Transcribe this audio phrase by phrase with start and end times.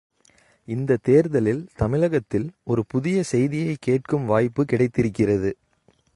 [0.67, 5.57] இந்தத் தேர்தலில் தமிழகத்தில் ஒரு புதிய செய்தியைக் கேட்கும் வாய்ப்புக் கிடைத்திருக்கிறது.